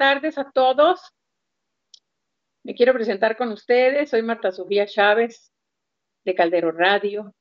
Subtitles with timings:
[0.00, 0.98] buenas tardes a todos.
[2.64, 4.08] Me quiero presentar con ustedes.
[4.08, 5.52] Soy Marta Sofía Chávez
[6.24, 7.34] de Caldero Radio.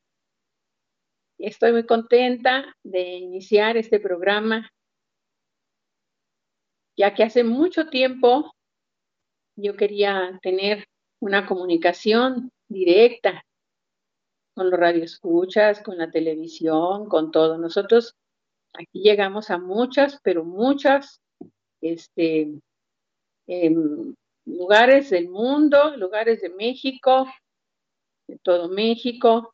[1.37, 4.69] Estoy muy contenta de iniciar este programa,
[6.97, 8.53] ya que hace mucho tiempo
[9.55, 10.85] yo quería tener
[11.21, 13.41] una comunicación directa
[14.53, 17.57] con los radioescuchas, con la televisión, con todo.
[17.57, 18.17] Nosotros
[18.73, 21.21] aquí llegamos a muchas, pero muchas
[21.81, 22.59] este,
[23.47, 27.27] em, lugares del mundo, lugares de México,
[28.27, 29.53] de todo México.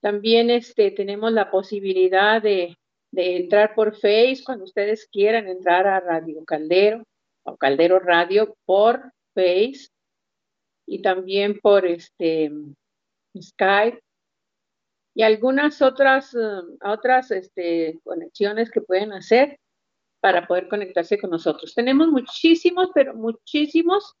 [0.00, 2.76] También este, tenemos la posibilidad de,
[3.12, 7.04] de entrar por Face cuando ustedes quieran entrar a Radio Caldero
[7.44, 9.88] o Caldero Radio por Face
[10.86, 12.50] y también por este
[13.40, 14.00] Skype
[15.14, 19.58] y algunas otras, um, otras este, conexiones que pueden hacer
[20.22, 21.74] para poder conectarse con nosotros.
[21.74, 24.14] Tenemos muchísimos, pero muchísimos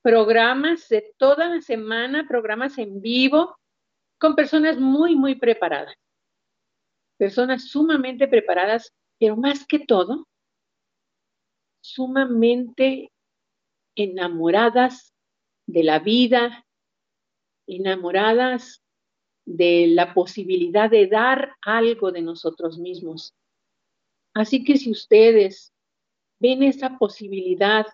[0.00, 3.58] programas de toda la semana, programas en vivo,
[4.20, 5.96] con personas muy, muy preparadas.
[7.18, 10.28] Personas sumamente preparadas, pero más que todo,
[11.82, 13.10] sumamente
[13.96, 15.12] enamoradas
[15.66, 16.64] de la vida,
[17.66, 18.80] enamoradas
[19.44, 23.34] de la posibilidad de dar algo de nosotros mismos.
[24.34, 25.72] Así que si ustedes
[26.40, 27.86] ven esa posibilidad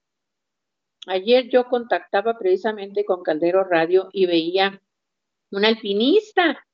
[1.07, 4.81] Ayer yo contactaba precisamente con Caldero Radio y veía
[5.51, 6.65] una alpinista,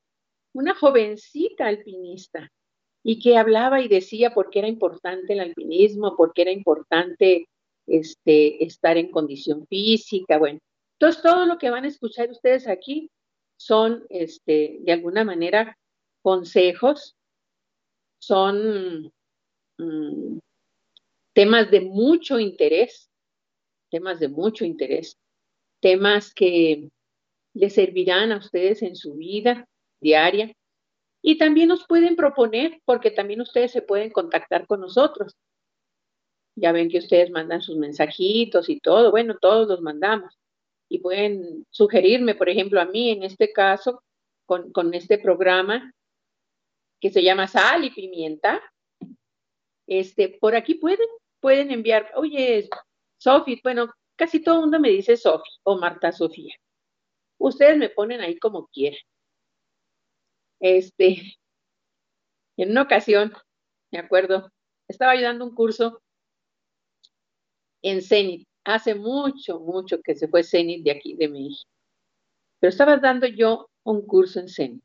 [0.54, 2.52] una jovencita alpinista,
[3.04, 7.48] y que hablaba y decía por qué era importante el alpinismo, por qué era importante
[7.86, 10.60] este, estar en condición física, bueno.
[11.00, 13.12] Entonces, todo lo que van a escuchar ustedes aquí
[13.58, 15.78] son, este, de alguna manera,
[16.24, 17.16] consejos,
[18.20, 19.14] son
[19.78, 20.40] mm,
[21.34, 23.10] temas de mucho interés,
[23.92, 25.18] temas de mucho interés,
[25.80, 26.90] temas que
[27.56, 29.68] les servirán a ustedes en su vida
[30.00, 30.54] diaria
[31.22, 35.36] y también nos pueden proponer, porque también ustedes se pueden contactar con nosotros.
[36.56, 40.38] Ya ven que ustedes mandan sus mensajitos y todo, bueno, todos los mandamos.
[40.88, 44.04] Y pueden sugerirme, por ejemplo, a mí en este caso,
[44.46, 45.92] con, con este programa,
[47.02, 48.62] que se llama sal y pimienta.
[49.88, 51.08] Este, por aquí pueden,
[51.40, 52.70] pueden enviar, oye,
[53.18, 56.54] Sofi, bueno, casi todo el mundo me dice Sofi o Marta Sofía.
[57.46, 59.00] Ustedes me ponen ahí como quieran.
[60.60, 61.38] Este,
[62.58, 63.34] en una ocasión,
[63.92, 64.52] me acuerdo,
[64.88, 66.02] estaba ayudando un curso
[67.84, 68.48] en Zenit.
[68.64, 71.70] Hace mucho, mucho que se fue Zenit de aquí, de México.
[72.60, 74.84] Pero estaba dando yo un curso en Zenit.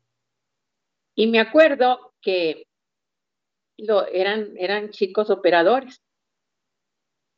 [1.15, 2.67] Y me acuerdo que
[4.13, 5.99] eran, eran chicos operadores.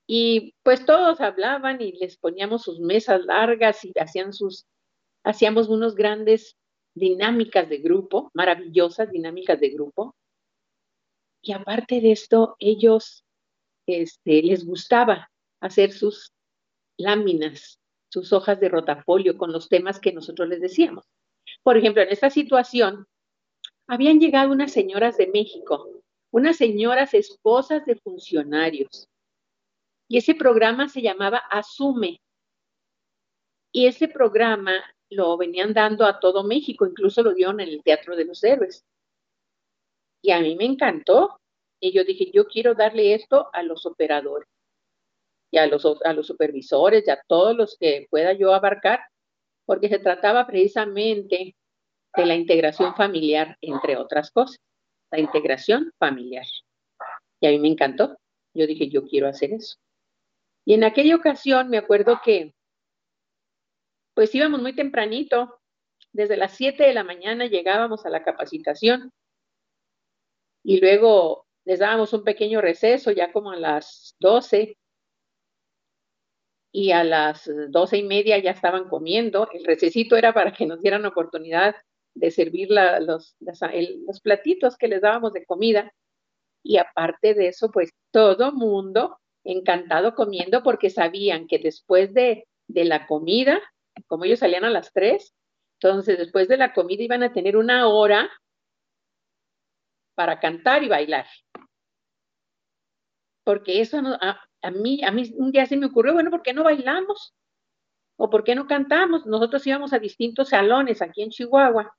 [0.05, 4.65] Y pues todos hablaban y les poníamos sus mesas largas y hacían sus,
[5.23, 6.57] hacíamos unos grandes
[6.95, 10.15] dinámicas de grupo, maravillosas dinámicas de grupo.
[11.41, 13.23] Y aparte de esto, ellos
[13.87, 15.29] este, les gustaba
[15.61, 16.33] hacer sus
[16.97, 17.79] láminas,
[18.09, 21.05] sus hojas de rotafolio con los temas que nosotros les decíamos.
[21.63, 23.07] Por ejemplo, en esta situación,
[23.87, 25.89] habían llegado unas señoras de México,
[26.31, 29.09] unas señoras esposas de funcionarios.
[30.07, 32.21] Y ese programa se llamaba Asume.
[33.71, 34.73] Y ese programa
[35.13, 38.83] lo venían dando a todo México, incluso lo dieron en el Teatro de los Héroes.
[40.21, 41.39] Y a mí me encantó.
[41.79, 44.47] Y yo dije, yo quiero darle esto a los operadores
[45.51, 49.01] y a los, a los supervisores y a todos los que pueda yo abarcar,
[49.65, 51.55] porque se trataba precisamente
[52.15, 54.59] de la integración familiar, entre otras cosas.
[55.11, 56.45] La integración familiar.
[57.39, 58.17] Y a mí me encantó.
[58.53, 59.77] Yo dije, yo quiero hacer eso.
[60.65, 62.53] Y en aquella ocasión me acuerdo que,
[64.13, 65.59] pues íbamos muy tempranito,
[66.11, 69.11] desde las 7 de la mañana llegábamos a la capacitación
[70.63, 74.77] y luego les dábamos un pequeño receso ya como a las 12
[76.71, 79.47] y a las doce y media ya estaban comiendo.
[79.53, 81.75] El recesito era para que nos dieran oportunidad
[82.15, 85.93] de servir los, los platitos que les dábamos de comida.
[86.63, 92.85] Y aparte de eso, pues todo mundo encantado comiendo porque sabían que después de, de
[92.85, 93.61] la comida,
[94.07, 95.33] como ellos salían a las tres,
[95.81, 98.29] entonces después de la comida iban a tener una hora
[100.15, 101.25] para cantar y bailar.
[103.43, 106.53] Porque eso a, a, mí, a mí un día se me ocurrió, bueno, ¿por qué
[106.53, 107.33] no bailamos?
[108.17, 109.25] ¿O por qué no cantamos?
[109.25, 111.93] Nosotros íbamos a distintos salones aquí en Chihuahua,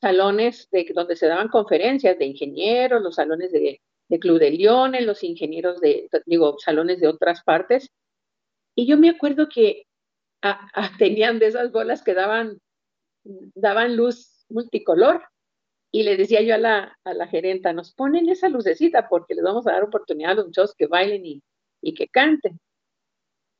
[0.00, 5.04] salones de, donde se daban conferencias de ingenieros, los salones de, de Club de Leones,
[5.04, 7.90] los ingenieros de, digo, salones de otras partes.
[8.76, 9.84] Y yo me acuerdo que
[10.98, 12.60] tenían de esas bolas que daban,
[13.54, 15.22] daban luz multicolor.
[15.92, 19.44] Y le decía yo a la, a la gerenta, nos ponen esa lucecita porque les
[19.44, 21.42] vamos a dar oportunidad a los muchachos que bailen y,
[21.80, 22.60] y que canten.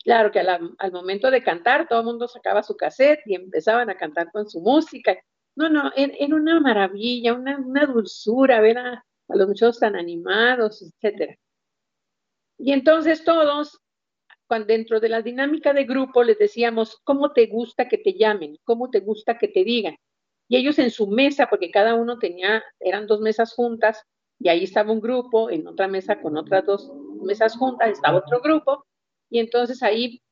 [0.04, 3.96] Claro que al momento de cantar, todo el mundo sacaba su cassette y empezaban a
[3.96, 5.16] cantar con su música.
[5.56, 8.92] No, no, era, una maravilla, una, una dulzura ver a,
[9.28, 11.36] a los muchachos tan animados, etcétera.
[12.58, 13.80] Y entonces todos,
[14.46, 18.58] cuando dentro de la dinámica de grupo, les decíamos, ¿cómo te gusta que te llamen?
[18.64, 19.96] ¿Cómo te gusta que te digan?
[20.48, 24.02] Y ellos en su mesa, porque cada uno tenía, eran dos mesas juntas,
[24.38, 28.40] y ahí estaba un grupo, en otra mesa con otras dos mesas juntas estaba otro
[28.40, 28.84] grupo,
[29.30, 30.22] y entonces ahí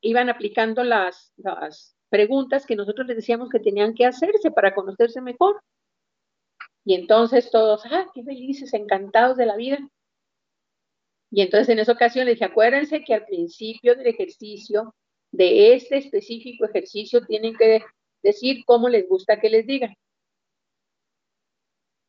[0.00, 5.22] iban aplicando las, las preguntas que nosotros les decíamos que tenían que hacerse para conocerse
[5.22, 5.62] mejor.
[6.84, 9.78] Y entonces todos, ah, qué felices, encantados de la vida.
[11.32, 14.94] Y entonces en esa ocasión les dije, acuérdense que al principio del ejercicio,
[15.32, 17.82] de este específico ejercicio, tienen que
[18.22, 19.94] decir cómo les gusta que les digan.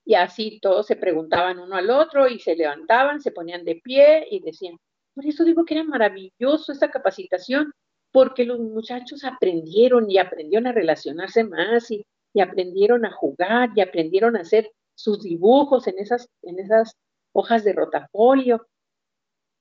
[0.05, 4.27] Y así todos se preguntaban uno al otro y se levantaban, se ponían de pie
[4.29, 4.77] y decían,
[5.15, 7.71] por eso digo que era maravilloso esta capacitación,
[8.11, 12.05] porque los muchachos aprendieron y aprendieron a relacionarse más y,
[12.41, 16.97] aprendieron a jugar y aprendieron a hacer sus dibujos en esas, en esas
[17.31, 18.65] hojas de rotafolio.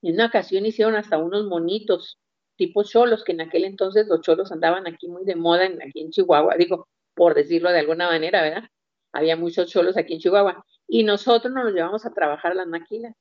[0.03, 2.19] En una ocasión hicieron hasta unos monitos
[2.55, 6.01] tipo cholos, que en aquel entonces los cholos andaban aquí muy de moda, en, aquí
[6.01, 8.69] en Chihuahua, digo, por decirlo de alguna manera, ¿verdad?
[9.13, 10.65] Había muchos cholos aquí en Chihuahua.
[10.87, 13.15] Y nosotros nos los llevamos a trabajar las máquinas.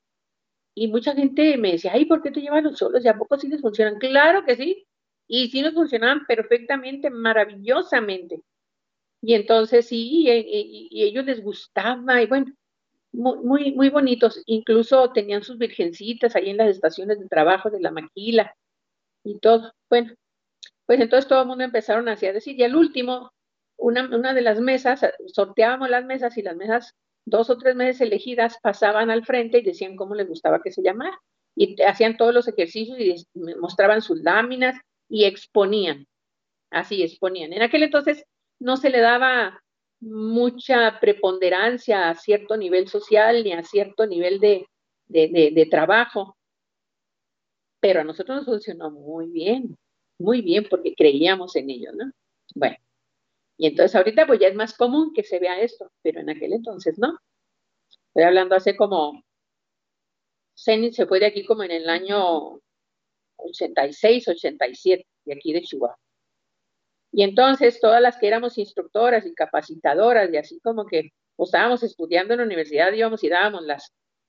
[0.75, 3.05] Y mucha gente me decía, ay, ¿por qué te llevan los cholos?
[3.05, 3.99] ¿Y a poco sí les funcionan?
[3.99, 4.87] Claro que sí.
[5.29, 8.43] Y sí nos funcionaban perfectamente, maravillosamente.
[9.23, 12.52] Y entonces sí, y, ellos les gustaba, y bueno,
[13.12, 14.43] muy, muy bonitos.
[14.47, 18.55] Incluso tenían sus virgencitas ahí en las estaciones de trabajo de la maquila
[19.25, 19.73] y todo.
[19.91, 20.14] Bueno,
[20.87, 23.32] pues entonces todo el mundo empezaron así a decir, y al último,
[23.77, 26.94] una, una de las mesas, sorteábamos las mesas y las mesas,
[27.25, 30.82] dos o tres mesas elegidas, pasaban al frente y decían cómo les gustaba que se
[30.82, 31.19] llamara.
[31.55, 33.27] Y hacían todos los ejercicios y
[33.60, 36.06] mostraban sus láminas y exponían.
[36.70, 37.53] Así exponían.
[37.53, 38.25] En aquel entonces
[38.58, 39.63] no se le daba
[40.03, 44.67] mucha preponderancia a cierto nivel social ni a cierto nivel de,
[45.06, 46.37] de, trabajo,
[47.81, 49.79] pero a nosotros nos funcionó muy bien,
[50.19, 52.11] muy bien, porque creíamos en ello, ¿no?
[52.56, 52.77] Bueno,
[53.56, 56.53] y entonces ahorita pues ya es más común que se vea esto, pero en aquel
[56.53, 57.19] entonces no.
[58.09, 59.23] Estoy hablando hace como,
[60.55, 62.61] se fue de aquí como en el año
[63.37, 65.97] 86, 87, de aquí de Chihuahua.
[67.12, 71.82] Y entonces todas las que éramos instructoras y capacitadoras y así como que pues, estábamos
[71.82, 73.64] estudiando en la universidad, íbamos y dábamos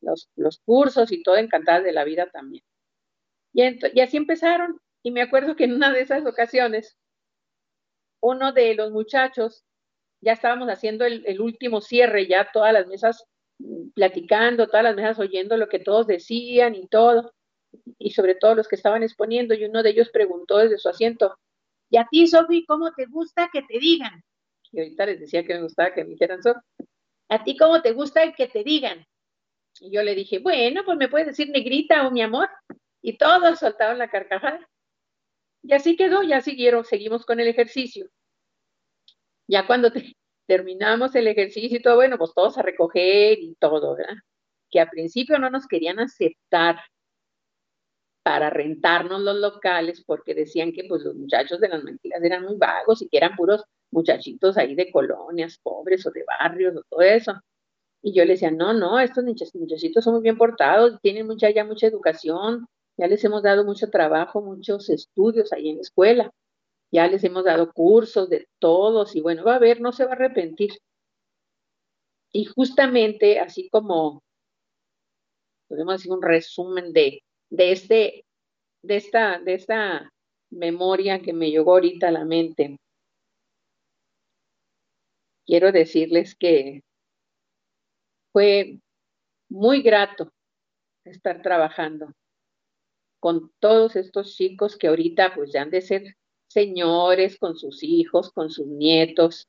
[0.02, 2.64] los, los cursos y todo encantadas de la vida también.
[3.54, 4.80] Y, así empezaron.
[5.02, 6.98] Y me acuerdo que en una de esas ocasiones,
[8.22, 9.64] uno de los muchachos,
[10.22, 13.26] ya estábamos haciendo el, el último cierre, ya todas las mesas
[13.60, 17.34] mm, platicando, todas las mesas oyendo lo que todos decían y todo,
[17.98, 21.38] y sobre todo los que estaban exponiendo, y uno de ellos preguntó desde su asiento,
[21.94, 24.24] y a ti, Sofi, ¿cómo te gusta que te digan?
[24.72, 26.60] Y ahorita les decía que me gustaba que me dijeran Sofi.
[27.30, 29.06] ¿A ti cómo te gusta que te digan?
[29.80, 32.50] Y yo le dije, bueno, pues me puedes decir negrita o mi amor.
[33.04, 34.68] Y todos soltaron la carcajada.
[35.62, 38.10] Y así quedó, ya siguieron, seguimos con el ejercicio.
[39.48, 39.92] Ya cuando
[40.48, 44.16] terminamos el ejercicio y todo, bueno, pues todos a recoger y todo, ¿verdad?
[44.72, 46.78] Que al principio no nos querían aceptar
[48.24, 52.58] para rentarnos los locales porque decían que pues los muchachos de las mentiras eran muy
[52.58, 57.02] vagos y que eran puros muchachitos ahí de colonias pobres o de barrios o todo
[57.02, 57.34] eso.
[58.02, 61.66] Y yo le decía, no, no, estos muchachitos son muy bien portados, tienen mucha, ya
[61.66, 66.32] mucha educación, ya les hemos dado mucho trabajo, muchos estudios ahí en la escuela,
[66.92, 70.12] ya les hemos dado cursos de todos y bueno, va a ver, no se va
[70.12, 70.72] a arrepentir.
[72.34, 74.24] y justamente así como
[75.68, 77.22] podemos decir un resumen de,
[77.54, 78.26] de este,
[78.82, 80.12] de esta, de esta
[80.50, 82.78] memoria que me llegó ahorita a la mente.
[85.46, 86.82] Quiero decirles que
[88.32, 88.80] fue
[89.50, 90.32] muy grato
[91.06, 92.12] estar trabajando
[93.20, 96.16] con todos estos chicos que ahorita pues ya han de ser
[96.48, 99.48] señores con sus hijos, con sus nietos,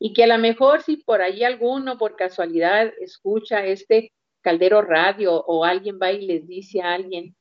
[0.00, 4.10] y que a lo mejor si por ahí alguno por casualidad escucha este
[4.46, 7.34] caldero radio o alguien va y les dice a alguien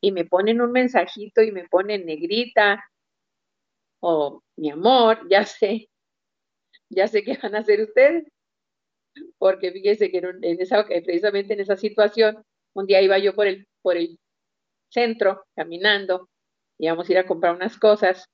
[0.00, 2.82] y me ponen un mensajito y me ponen negrita
[4.00, 5.90] o mi amor, ya sé,
[6.88, 8.24] ya sé qué van a hacer ustedes.
[9.36, 12.42] Porque fíjese que en esa, precisamente en esa situación,
[12.74, 14.18] un día iba yo por el, por el
[14.88, 16.30] centro caminando,
[16.78, 18.24] íbamos a ir a comprar unas cosas,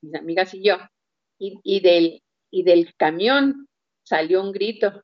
[0.00, 0.78] mis amigas y yo,
[1.38, 3.68] y, del, y del camión
[4.04, 5.02] salió un grito,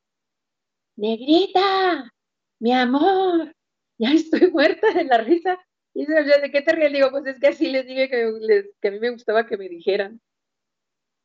[0.97, 2.13] negrita,
[2.61, 3.55] mi amor,
[3.99, 5.59] ya estoy muerta de la risa.
[5.95, 6.93] Y dice, ¿de qué te ríes?
[6.93, 9.69] Digo, pues es que así les dije que, que a mí me gustaba que me
[9.69, 10.21] dijeran.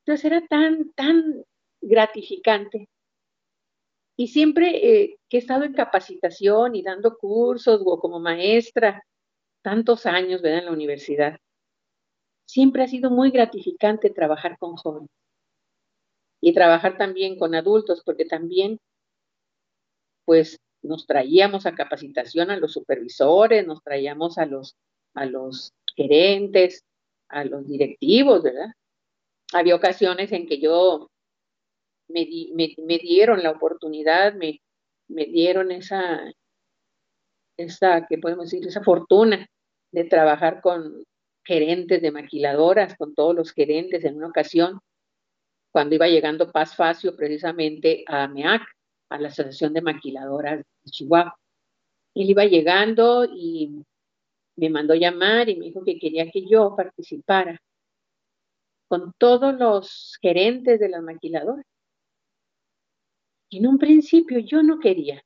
[0.06, 1.44] Entonces era tan, tan
[1.82, 2.88] gratificante.
[4.16, 9.04] Y siempre eh, que he estado en capacitación y dando cursos o como maestra,
[9.62, 10.60] tantos años, ¿verdad?
[10.60, 11.38] En la universidad,
[12.46, 15.10] siempre ha sido muy gratificante trabajar con jóvenes
[16.42, 18.80] y trabajar también con adultos, porque también,
[20.30, 24.76] pues, nos traíamos a capacitación a los supervisores, nos traíamos a los,
[25.16, 26.84] a los gerentes,
[27.30, 28.68] a los directivos, ¿verdad?
[29.54, 31.10] Había ocasiones en que yo
[32.10, 34.62] me, me, dieron la oportunidad, me,
[35.08, 36.32] me dieron esa,
[37.58, 38.68] esa, ¿qué podemos decir?
[38.68, 39.48] Esa fortuna
[39.92, 41.06] de trabajar con
[41.44, 44.80] gerentes de maquiladoras, con todos los gerentes en una ocasión,
[45.72, 48.62] cuando iba llegando Paz Facio precisamente a MEAC,
[49.10, 51.38] a la Asociación de Maquiladoras de Chihuahua.
[52.16, 53.84] Él iba llegando y
[54.56, 57.60] me mandó llamar y me dijo que quería que yo participara
[58.88, 61.66] con todos los gerentes de las maquiladoras.
[63.50, 65.24] Y en un principio yo no quería.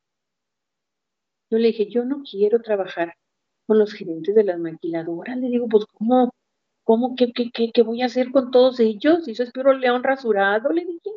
[1.50, 3.16] Yo le dije, yo no quiero trabajar
[3.66, 5.38] con los gerentes de las maquiladoras.
[5.38, 6.34] Le digo, pues, ¿cómo?
[6.84, 7.16] ¿Cómo?
[7.16, 9.28] ¿Qué, qué, qué, qué voy a hacer con todos ellos?
[9.28, 11.12] Y yo espero león rasurado, le dije.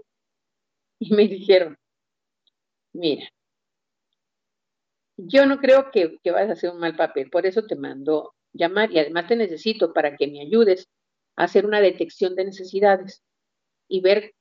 [1.01, 1.77] Y me dijeron,
[2.97, 3.29] mira,
[5.17, 8.35] yo no creo que, que vayas a hacer un mal papel, por eso te mando
[8.53, 10.89] llamar y además te necesito para que me ayudes
[11.37, 13.23] a hacer una detección de necesidades
[13.89, 14.35] y ver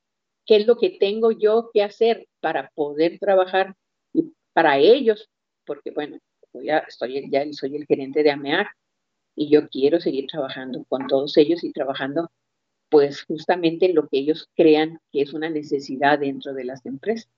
[0.45, 3.75] qué es lo que tengo yo que hacer para poder trabajar
[4.13, 5.29] y para ellos,
[5.65, 6.19] porque bueno,
[6.53, 8.67] ya estoy ya soy el gerente de AMEAC
[9.35, 12.31] y yo quiero seguir trabajando con todos ellos y trabajando
[12.89, 17.29] pues justamente en lo que ellos crean que es una necesidad dentro de las empresas.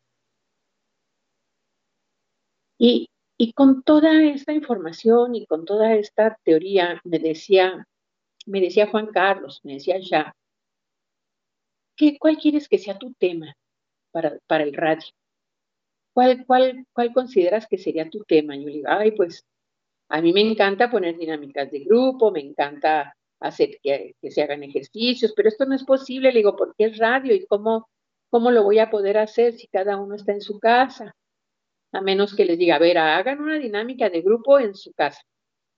[2.77, 7.88] Y, y con toda esta información y con toda esta teoría, me decía,
[8.46, 10.34] me decía Juan Carlos, me decía ya,
[11.96, 13.53] ¿qué, ¿cuál quieres que sea tu tema
[14.12, 15.07] para, para el radio?
[16.13, 18.55] ¿Cuál, cuál, ¿Cuál consideras que sería tu tema?
[18.55, 19.46] Y yo le digo, ay, pues
[20.10, 24.63] a mí me encanta poner dinámicas de grupo, me encanta hacer que, que, se hagan
[24.63, 27.88] ejercicios, pero esto no es posible, le digo, porque es radio y cómo,
[28.31, 31.15] cómo lo voy a poder hacer si cada uno está en su casa
[31.91, 35.22] a menos que les diga, a ver, hagan una dinámica de grupo en su casa.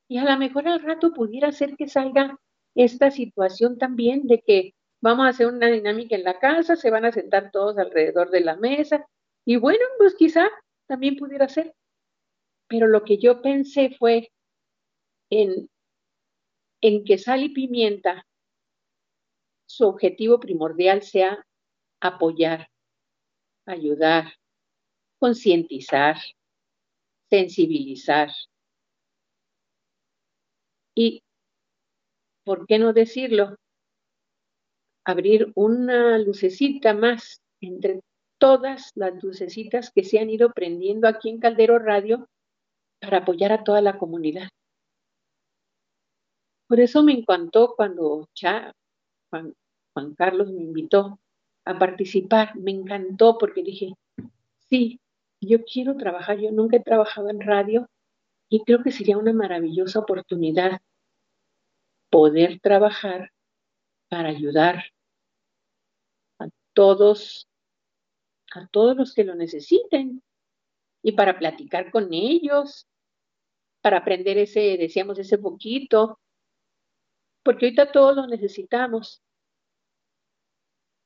[0.08, 2.38] Y a lo mejor al rato pudiera ser que salga
[2.76, 7.06] esta situación también de que vamos a hacer una dinámica en la casa, se van
[7.06, 9.06] a sentar todos alrededor de la mesa,
[9.46, 10.50] y bueno, pues quizá
[10.88, 11.74] también pudiera ser.
[12.68, 14.32] Pero lo que yo pensé fue
[15.30, 15.70] en,
[16.82, 18.26] en que sal y pimienta,
[19.66, 21.46] su objetivo primordial sea
[22.02, 22.70] apoyar,
[23.66, 24.34] ayudar,
[25.20, 26.18] concientizar,
[27.30, 28.30] sensibilizar.
[30.96, 31.22] Y,
[32.44, 33.56] ¿por qué no decirlo?
[35.06, 38.02] Abrir una lucecita más entre
[38.38, 42.28] todas las lucecitas que se han ido prendiendo aquí en Caldero Radio
[43.00, 44.50] para apoyar a toda la comunidad.
[46.68, 48.72] Por eso me encantó cuando Cha,
[49.30, 49.54] Juan,
[49.94, 51.20] Juan Carlos me invitó
[51.66, 52.56] a participar.
[52.56, 53.94] Me encantó porque dije,
[54.70, 55.00] sí,
[55.42, 57.90] yo quiero trabajar, yo nunca he trabajado en radio
[58.50, 60.82] y creo que sería una maravillosa oportunidad
[62.10, 63.32] poder trabajar
[64.10, 64.86] para ayudar
[66.40, 67.48] a todos,
[68.54, 70.24] a todos los que lo necesiten
[71.04, 72.88] y para platicar con ellos,
[73.82, 76.20] para aprender ese, decíamos, ese poquito,
[77.44, 79.22] porque ahorita todos lo necesitamos.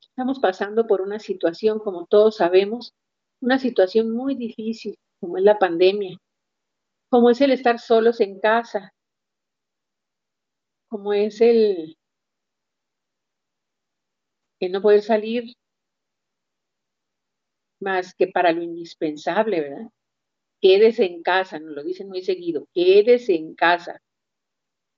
[0.00, 2.94] Estamos pasando por una situación, como todos sabemos,
[3.40, 6.16] una situación muy difícil, como es la pandemia,
[7.10, 8.92] como es el estar solos en casa,
[10.88, 11.96] como es el,
[14.70, 15.54] no poder salir
[17.80, 19.90] más que para lo indispensable, ¿verdad?
[20.60, 24.00] Quédese en casa, nos lo dicen muy seguido, quédese en casa.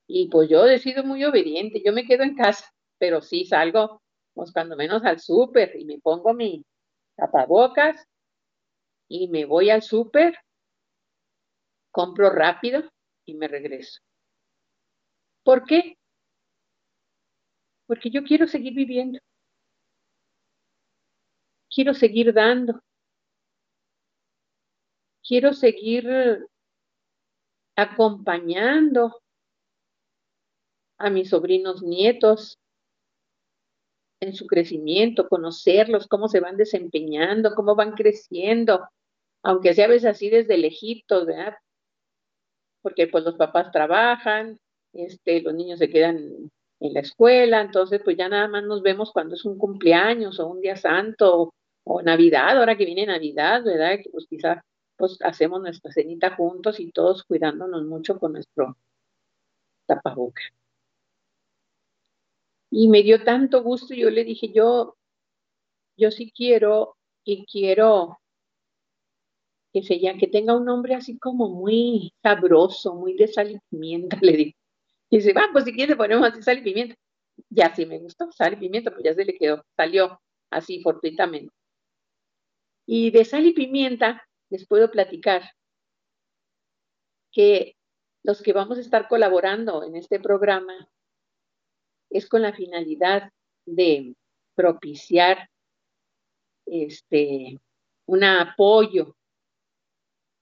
[0.08, 2.64] Y pues yo he sido muy obediente, yo me quedo en casa,
[2.98, 4.02] pero sí salgo,
[4.34, 6.64] pues cuando menos al súper y me pongo mi
[7.16, 8.06] tapabocas
[9.08, 10.36] y me voy al súper,
[11.90, 12.82] compro rápido
[13.24, 14.00] y me regreso.
[15.42, 15.96] ¿Por qué?
[17.86, 19.18] Porque yo quiero seguir viviendo.
[21.72, 22.82] Quiero seguir dando.
[25.22, 26.08] Quiero seguir
[27.76, 29.20] acompañando
[30.98, 32.58] a mis sobrinos nietos
[34.26, 38.88] en su crecimiento, conocerlos, cómo se van desempeñando, cómo van creciendo,
[39.42, 41.54] aunque sea a veces así desde lejitos, ¿verdad?
[42.82, 44.58] Porque pues los papás trabajan,
[44.92, 49.12] este, los niños se quedan en la escuela, entonces pues ya nada más nos vemos
[49.12, 51.54] cuando es un cumpleaños o un día santo
[51.84, 53.98] o, Navidad, ahora que viene Navidad, ¿verdad?
[54.02, 54.62] Que pues quizá
[54.96, 58.76] pues hacemos nuestra cenita juntos y todos cuidándonos mucho con nuestro
[59.86, 60.42] tapaboca.
[62.70, 64.96] Y me dio tanto gusto, yo le dije, yo,
[65.96, 68.18] yo sí quiero y quiero
[69.72, 74.18] que, sea, que tenga un nombre así como muy sabroso, muy de sal y pimienta,
[74.22, 74.56] le dije.
[75.10, 76.96] Y dice, va, pues si quieres ponemos así sal y pimienta.
[77.50, 81.52] Ya sí me gustó, sal y pimienta, pues ya se le quedó, salió así fortuitamente.
[82.86, 85.42] Y de sal y pimienta les puedo platicar
[87.32, 87.76] que
[88.22, 90.88] los que vamos a estar colaborando en este programa
[92.10, 93.30] es con la finalidad
[93.64, 94.14] de
[94.54, 95.48] propiciar
[96.66, 97.60] este,
[98.06, 99.16] un apoyo,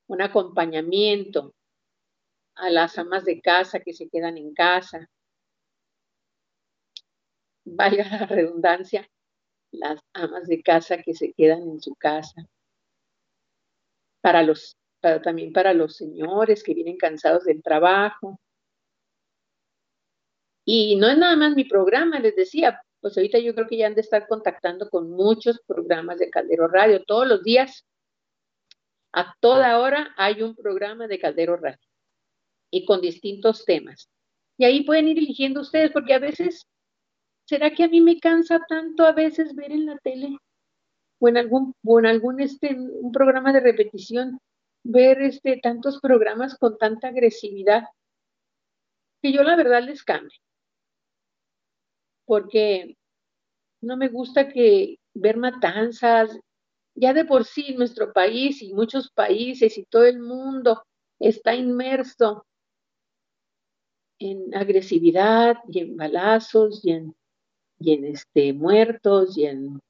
[0.07, 1.55] un acompañamiento
[2.57, 5.09] a las amas de casa que se quedan en casa.
[7.65, 9.09] Vaya la redundancia,
[9.73, 12.47] las amas de casa que se quedan en su casa.
[14.21, 18.39] Para los, también para los señores que vienen cansados del trabajo,
[20.65, 23.87] y no es nada más mi programa, les decía, pues ahorita yo creo que ya
[23.87, 27.05] han de estar contactando con muchos programas de Caldero Radio.
[27.05, 27.85] Todos los días,
[29.13, 31.87] a toda hora, hay un programa de Caldero Radio
[32.71, 34.09] y con distintos temas.
[34.57, 36.67] Y ahí pueden ir eligiendo ustedes, porque a veces,
[37.45, 40.39] ¿será que a mí me cansa tanto a veces ver en la tele
[41.19, 44.41] o en algún, o en algún este, un programa de repetición,
[44.83, 47.85] ver este, tantos programas con tanta agresividad?
[49.21, 50.39] Que yo la verdad les cambio
[52.35, 52.97] porque
[53.81, 56.37] no me gusta que ver matanzas,
[56.97, 60.83] ya de por sí nuestro país y muchos países y todo el mundo
[61.21, 62.45] está inmerso
[64.19, 67.15] en agresividad y en balazos y en,
[67.79, 69.81] y en este, muertos y en,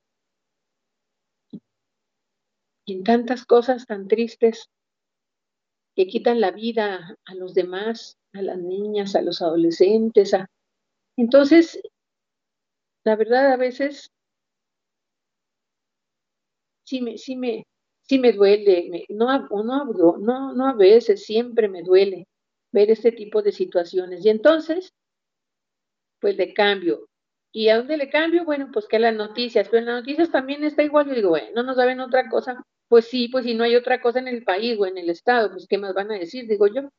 [2.85, 4.69] y en tantas cosas tan tristes
[5.97, 10.35] que quitan la vida a los demás, a las niñas, a los adolescentes.
[10.35, 10.51] A...
[11.17, 11.81] Entonces,
[13.05, 14.11] la verdad a veces
[16.85, 17.67] sí me, sí me,
[18.03, 22.27] sí me duele, no, no, no, a veces, siempre me duele
[22.73, 24.25] ver este tipo de situaciones.
[24.25, 24.93] Y entonces,
[26.21, 27.09] pues le cambio.
[27.53, 28.45] ¿Y a dónde le cambio?
[28.45, 31.07] Bueno, pues que las noticias, pero en las noticias también está igual.
[31.07, 32.63] Yo digo, bueno, no nos saben otra cosa.
[32.89, 35.51] Pues sí, pues si no hay otra cosa en el país o en el estado,
[35.53, 36.49] pues ¿qué más van a decir?
[36.49, 36.91] Digo yo.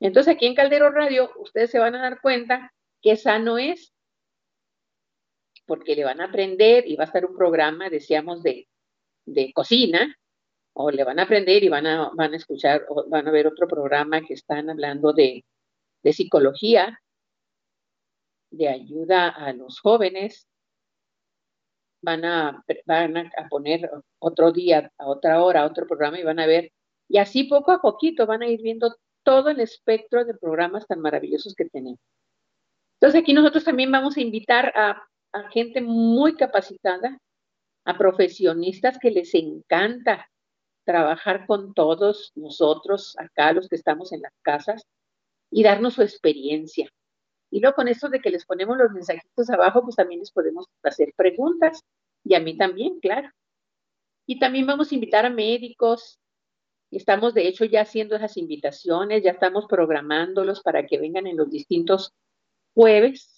[0.00, 3.92] Entonces aquí en Caldero Radio, ustedes se van a dar cuenta que esa no es
[5.66, 8.68] porque le van a aprender y va a estar un programa, decíamos, de,
[9.26, 10.14] de cocina,
[10.74, 13.46] o le van a aprender y van a, van a escuchar, o van a ver
[13.46, 15.44] otro programa que están hablando de,
[16.02, 17.00] de psicología,
[18.50, 20.46] de ayuda a los jóvenes,
[22.02, 26.46] van a, van a poner otro día, a otra hora, otro programa y van a
[26.46, 26.72] ver,
[27.08, 31.00] y así poco a poquito van a ir viendo todo el espectro de programas tan
[31.00, 31.98] maravillosos que tenemos.
[33.00, 35.02] Entonces aquí nosotros también vamos a invitar a
[35.36, 37.18] a gente muy capacitada,
[37.84, 40.30] a profesionistas que les encanta
[40.84, 44.86] trabajar con todos nosotros, acá los que estamos en las casas,
[45.50, 46.88] y darnos su experiencia.
[47.50, 50.66] Y luego con esto de que les ponemos los mensajitos abajo, pues también les podemos
[50.82, 51.82] hacer preguntas,
[52.24, 53.30] y a mí también, claro.
[54.26, 56.18] Y también vamos a invitar a médicos,
[56.90, 61.50] estamos de hecho ya haciendo esas invitaciones, ya estamos programándolos para que vengan en los
[61.50, 62.12] distintos
[62.74, 63.35] jueves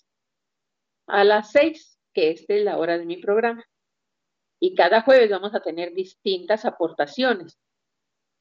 [1.08, 3.64] a las seis, que esta es la hora de mi programa.
[4.60, 7.58] Y cada jueves vamos a tener distintas aportaciones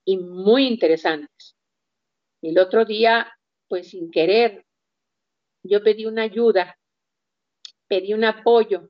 [0.05, 1.55] y muy interesantes.
[2.41, 3.31] El otro día,
[3.67, 4.65] pues sin querer,
[5.63, 6.77] yo pedí una ayuda,
[7.87, 8.89] pedí un apoyo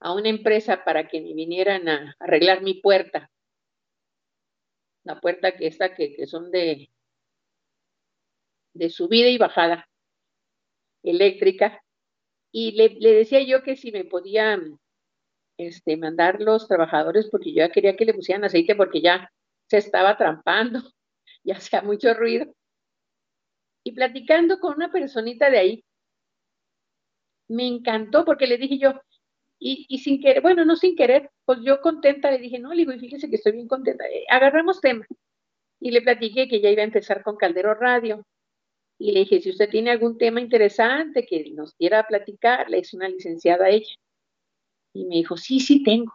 [0.00, 3.30] a una empresa para que me vinieran a arreglar mi puerta.
[5.04, 6.90] La puerta que está, que, que son de,
[8.74, 9.88] de subida y bajada
[11.02, 11.83] eléctrica.
[12.56, 14.78] Y le, decía yo que si me podían
[15.58, 19.28] este, mandar los trabajadores, porque yo ya quería que le pusieran aceite porque ya
[19.68, 20.80] se estaba trampando,
[21.44, 22.54] ya hacía mucho ruido.
[23.84, 25.84] Y platicando con una personita de ahí,
[27.48, 29.00] me encantó porque le dije yo,
[29.58, 32.76] y, y, sin querer, bueno, no sin querer, pues yo contenta le dije, no, le
[32.76, 35.04] digo, y fíjese que estoy bien contenta, eh, agarramos tema.
[35.80, 38.24] Y le platiqué que ya iba a empezar con Caldero Radio.
[38.98, 42.96] Y le dije, si usted tiene algún tema interesante que nos quiera platicar, le hice
[42.96, 43.94] una licenciada a ella.
[44.94, 46.12] Y me dijo, sí, sí tengo.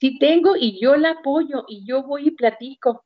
[0.00, 3.04] Sí tengo y yo la apoyo y yo voy y platico.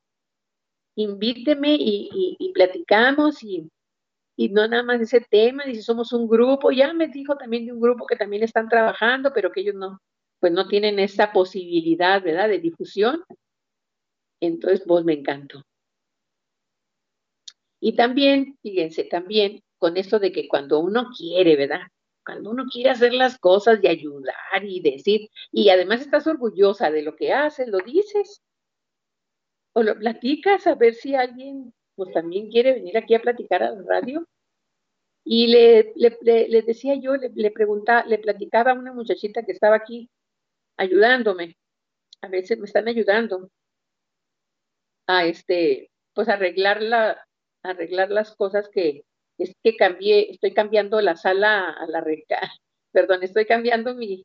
[0.97, 3.71] Invíteme y, platicamos y,
[4.37, 7.73] y no nada más ese tema, dice, somos un grupo, ya me dijo también de
[7.73, 10.01] un grupo que también están trabajando, pero que ellos no,
[10.41, 13.23] pues no tienen esa posibilidad, ¿verdad?, de difusión.
[14.41, 15.63] Entonces, vos me encantó.
[17.87, 21.83] Y también, fíjense, también con esto de que cuando uno quiere, ¿verdad?
[22.25, 27.03] Cuando uno quiere hacer las cosas y ayudar y decir, y además estás orgullosa de
[27.03, 28.43] lo que haces, lo dices,
[29.73, 33.71] o lo platicas a ver si alguien pues también quiere venir aquí a platicar a
[33.71, 34.27] la radio.
[35.23, 39.53] Y le, le, le, decía yo, le, le, preguntaba, le platicaba a una muchachita que
[39.53, 40.11] estaba aquí
[40.77, 41.57] ayudándome.
[42.21, 43.49] A veces me están ayudando
[45.07, 47.23] a este, pues arreglar la,
[47.71, 49.05] arreglar las cosas que
[49.39, 52.53] es que cambié, estoy cambiando la sala a la recámara,
[52.93, 54.25] perdón, estoy cambiando mi,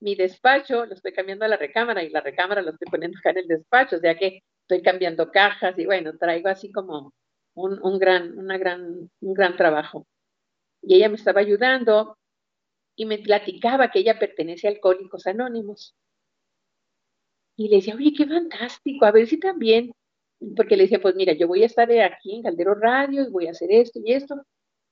[0.00, 3.30] mi despacho, lo estoy cambiando a la recámara y la recámara lo estoy poniendo acá
[3.30, 7.12] en el despacho, o sea que estoy cambiando cajas y bueno, traigo así como
[7.54, 10.06] un, un gran, gran, un gran trabajo.
[10.82, 12.18] Y ella me estaba ayudando
[12.96, 15.94] y me platicaba que ella pertenece a Alcohólicos Anónimos.
[17.56, 19.92] Y le decía, oye, qué fantástico, a ver si también
[20.56, 23.46] porque le decía, pues mira, yo voy a estar aquí en Caldero Radio y voy
[23.46, 24.42] a hacer esto y esto,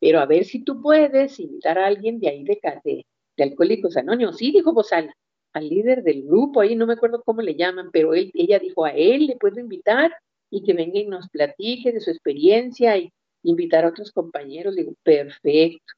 [0.00, 3.96] pero a ver si tú puedes invitar a alguien de ahí de, de, de Alcohólicos
[3.96, 4.36] Anónimos.
[4.36, 5.16] Sí, dijo Bozal, pues,
[5.52, 8.84] al líder del grupo, ahí no me acuerdo cómo le llaman, pero él, ella dijo,
[8.84, 10.12] a él le puedo invitar
[10.50, 13.12] y que venga y nos platique de su experiencia y
[13.42, 14.74] invitar a otros compañeros.
[14.74, 15.92] Le digo, perfecto,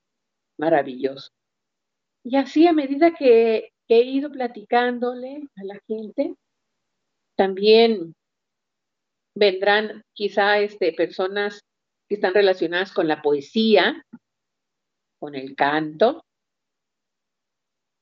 [0.58, 1.30] maravilloso.
[2.24, 6.34] Y así a medida que, que he ido platicándole a la gente,
[7.36, 8.14] también
[9.34, 11.60] vendrán quizá este, personas
[12.08, 14.04] que están relacionadas con la poesía,
[15.18, 16.24] con el canto,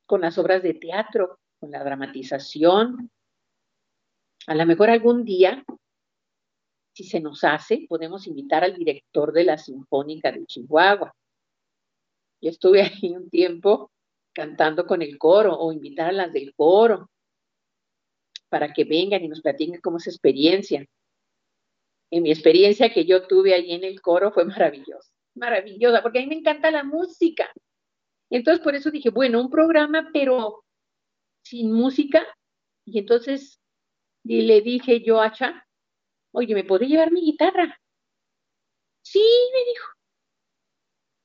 [0.06, 3.10] con las obras de teatro, con la dramatización.
[4.46, 5.64] A lo mejor algún día,
[6.94, 11.14] si se nos hace, podemos invitar al director de la Sinfónica de Chihuahua.
[12.40, 13.90] Yo estuve ahí un tiempo
[14.34, 17.08] cantando con el coro o invitar a las del coro
[18.48, 20.84] para que vengan y nos platiquen cómo es experiencia
[22.12, 26.22] en mi experiencia que yo tuve allí en el coro fue maravillosa, maravillosa, porque a
[26.22, 27.50] mí me encanta la música.
[28.30, 30.62] Entonces por eso dije, bueno, un programa, pero
[31.42, 32.22] sin música.
[32.84, 33.62] Y entonces
[34.24, 35.66] y le dije yo a Cha,
[36.32, 37.80] oye, ¿me podría llevar mi guitarra?
[39.02, 39.20] Sí,
[39.52, 39.86] me dijo.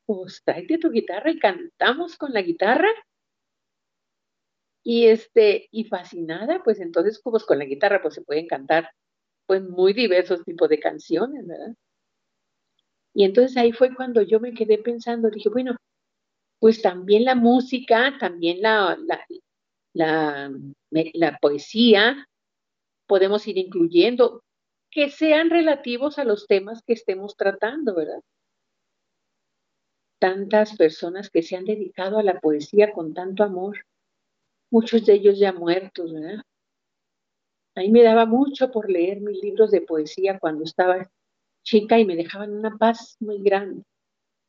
[0.05, 2.89] Pues tráete tu guitarra y cantamos con la guitarra.
[4.83, 8.89] Y este, y fascinada, pues entonces, pues con la guitarra, pues se pueden cantar
[9.47, 11.73] pues muy diversos tipos de canciones, ¿verdad?
[13.15, 15.75] Y entonces ahí fue cuando yo me quedé pensando, dije, bueno,
[16.59, 19.25] pues también la música, también la, la,
[19.93, 20.51] la,
[20.91, 22.27] la poesía,
[23.07, 24.43] podemos ir incluyendo,
[24.91, 28.21] que sean relativos a los temas que estemos tratando, ¿verdad?
[30.19, 33.79] Tantas personas que se han dedicado a la poesía con tanto amor,
[34.71, 36.41] muchos de ellos ya muertos, ¿verdad?
[37.77, 41.11] A mí me daba mucho por leer mis libros de poesía cuando estaba
[41.61, 43.83] chica y me dejaban una paz muy grande.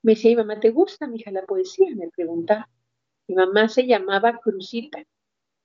[0.02, 1.94] Me decía, mamá, ¿te gusta, mija, la poesía?
[1.94, 2.70] Me preguntaba.
[3.26, 5.04] Mi mamá se llamaba Cruzita,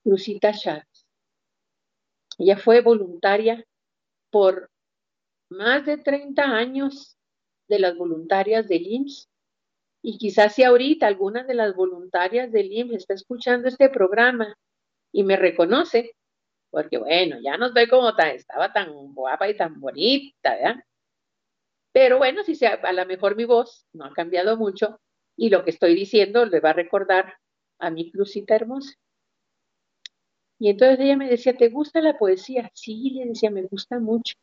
[0.03, 1.07] Cruzita Chávez.
[2.37, 3.65] Ella fue voluntaria
[4.29, 4.69] por
[5.47, 7.17] más de 30 años
[7.69, 9.29] de las voluntarias del IMSS.
[10.01, 14.53] Y quizás si ahorita alguna de las voluntarias del IMSS está escuchando este programa
[15.13, 16.13] y me reconoce,
[16.73, 20.83] porque bueno, ya no estoy como tan, estaba tan guapa y tan bonita, ¿verdad?
[21.91, 24.99] Pero bueno, si sea, a lo mejor mi voz no ha cambiado mucho
[25.37, 27.35] y lo que estoy diciendo le va a recordar
[27.77, 28.95] a mi crucita hermosa.
[30.57, 32.71] Y entonces ella me decía, ¿te gusta la poesía?
[32.73, 34.33] Sí, le decía, me gusta mucho.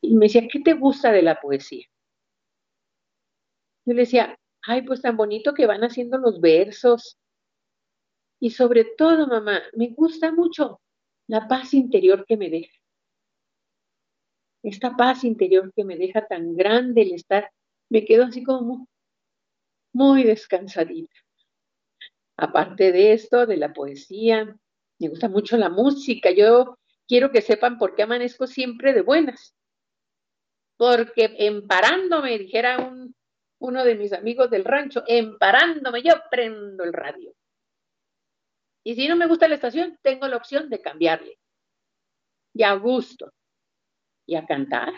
[0.00, 1.86] Y me decía, ¿qué te gusta de la poesía?
[3.84, 7.16] Yo le decía, ay, pues tan bonito que van haciendo los versos.
[8.40, 10.80] Y sobre todo, mamá, me gusta mucho
[11.28, 12.74] la paz interior que me deja.
[14.62, 17.50] Esta paz interior que me deja tan grande el estar,
[17.90, 18.88] me quedo así como
[19.92, 21.14] muy descansadita.
[22.36, 24.56] Aparte de esto, de la poesía,
[24.98, 26.30] me gusta mucho la música.
[26.30, 29.54] Yo quiero que sepan por qué amanezco siempre de buenas.
[30.76, 33.14] Porque emparándome, dijera un,
[33.58, 37.32] uno de mis amigos del rancho, emparándome, yo prendo el radio.
[38.88, 41.38] Y si no me gusta la estación, tengo la opción de cambiarle.
[42.54, 43.30] Y a gusto.
[44.26, 44.94] Y a cantar.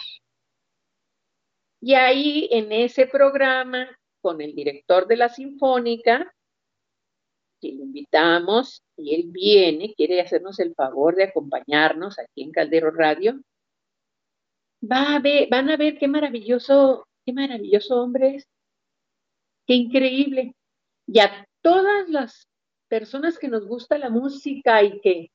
[1.81, 3.89] Y ahí en ese programa,
[4.21, 6.33] con el director de la Sinfónica,
[7.61, 12.93] que lo invitamos y él viene, quiere hacernos el favor de acompañarnos aquí en Caldero
[12.93, 13.41] Radio.
[14.83, 18.49] Van a ver qué maravilloso, qué maravilloso hombre es.
[19.67, 20.55] Qué increíble.
[21.09, 22.50] Y a todas las
[22.91, 25.31] personas que nos gusta la música y que,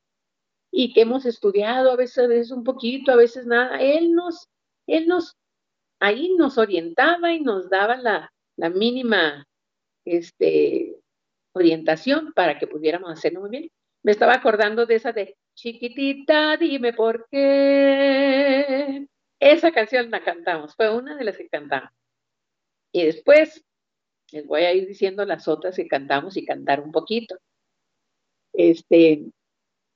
[0.71, 4.49] y que hemos estudiado a veces, a un poquito, a veces nada, él nos,
[4.85, 5.35] él nos,
[5.99, 9.47] ahí nos orientaba y nos daba la, la mínima,
[10.03, 10.99] este,
[11.53, 13.71] orientación para que pudiéramos hacerlo muy bien.
[14.03, 19.07] Me estaba acordando de esa de chiquitita, dime por qué.
[19.39, 21.91] Esa canción la cantamos, fue una de las que cantamos.
[22.91, 23.65] Y después
[24.31, 27.37] les voy a ir diciendo las otras que cantamos y cantar un poquito.
[28.53, 29.25] Este,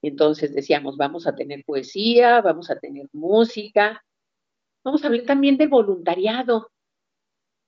[0.01, 4.03] entonces decíamos, vamos a tener poesía, vamos a tener música,
[4.83, 6.71] vamos a hablar también del voluntariado.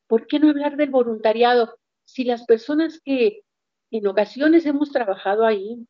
[0.08, 1.78] ¿Por qué no hablar del voluntariado?
[2.06, 3.43] Si las personas que
[3.91, 5.86] en ocasiones hemos trabajado ahí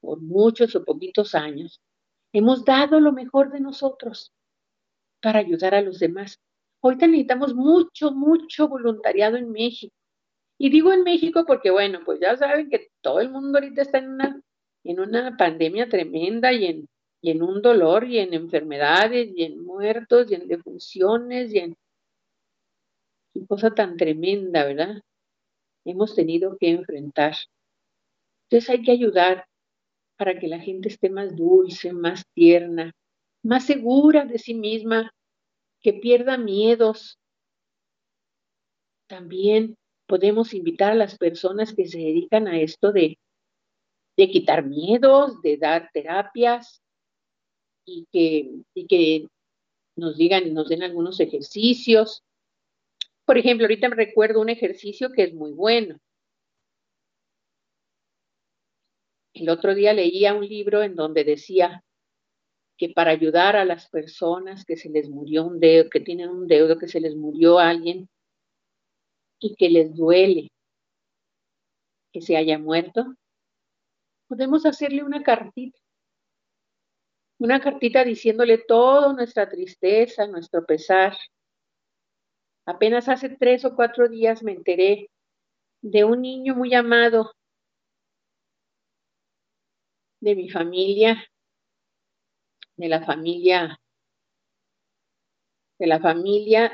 [0.00, 1.80] por muchos o poquitos años.
[2.32, 4.32] Hemos dado lo mejor de nosotros
[5.20, 6.38] para ayudar a los demás.
[6.82, 9.94] Ahorita necesitamos mucho, mucho voluntariado en México.
[10.58, 13.98] Y digo en México porque, bueno, pues ya saben que todo el mundo ahorita está
[13.98, 14.40] en una,
[14.84, 16.88] en una pandemia tremenda y en,
[17.20, 21.76] y en un dolor y en enfermedades y en muertos y en defunciones y en...
[23.46, 25.00] Cosa tan tremenda, ¿verdad?
[25.90, 27.34] hemos tenido que enfrentar.
[28.44, 29.46] Entonces hay que ayudar
[30.16, 32.92] para que la gente esté más dulce, más tierna,
[33.42, 35.12] más segura de sí misma,
[35.82, 37.18] que pierda miedos.
[39.08, 43.18] También podemos invitar a las personas que se dedican a esto de,
[44.16, 46.82] de quitar miedos, de dar terapias
[47.84, 49.28] y que, y que
[49.96, 52.22] nos digan, nos den algunos ejercicios
[53.28, 55.98] por ejemplo, ahorita me recuerdo un ejercicio que es muy bueno.
[59.34, 61.84] El otro día leía un libro en donde decía
[62.78, 66.46] que para ayudar a las personas que se les murió un dedo, que tienen un
[66.46, 68.08] dedo, que se les murió alguien
[69.40, 70.48] y que les duele
[72.12, 73.14] que se haya muerto,
[74.28, 75.78] podemos hacerle una cartita.
[77.38, 81.14] Una cartita diciéndole toda nuestra tristeza, nuestro pesar,
[82.68, 85.08] Apenas hace tres o cuatro días me enteré
[85.80, 87.32] de un niño muy amado
[90.20, 91.16] de mi familia,
[92.78, 93.78] de la familia,
[95.78, 96.72] de la familia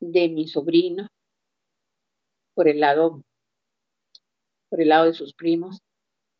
[0.00, 1.08] de mi sobrino,
[2.54, 3.22] por el lado,
[4.68, 5.80] por el lado de sus primos,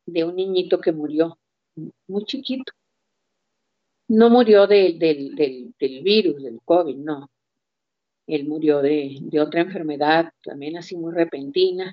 [0.06, 1.38] de un niñito que murió
[2.06, 2.72] muy chiquito.
[4.08, 7.28] No murió del, del, del virus, del COVID, no,
[8.26, 11.92] él murió de, de otra enfermedad, también así muy repentina.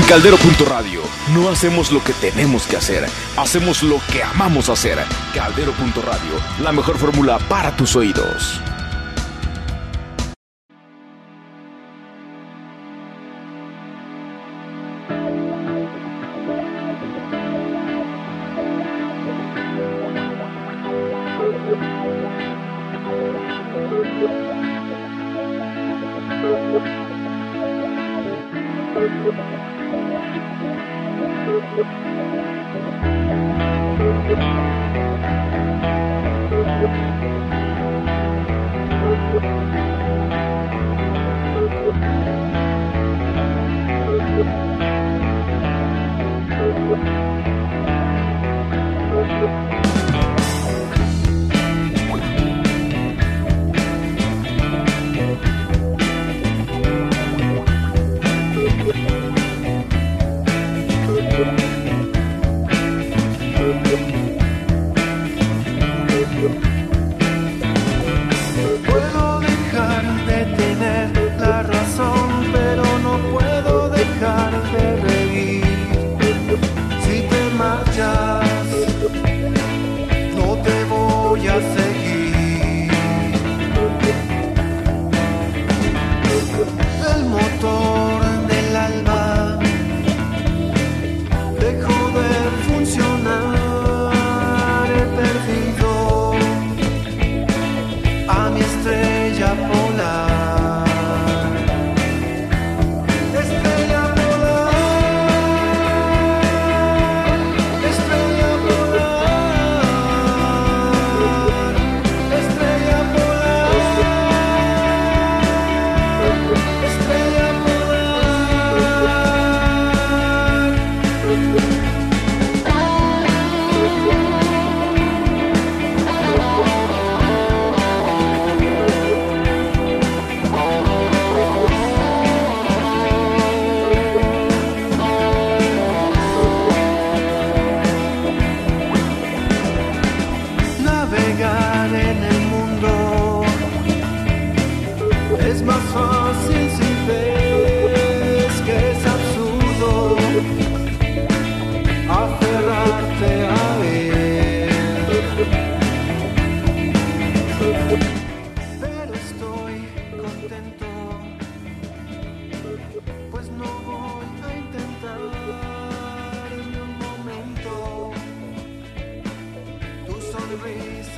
[0.00, 1.02] En Caldero.radio
[1.34, 4.98] no hacemos lo que tenemos que hacer, hacemos lo que amamos hacer.
[5.34, 8.62] Caldero.radio, la mejor fórmula para tus oídos.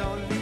[0.02, 0.41] on.